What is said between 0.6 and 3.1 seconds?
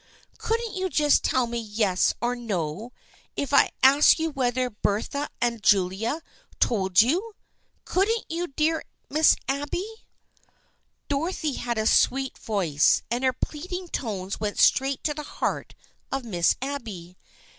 you just tell me yes or no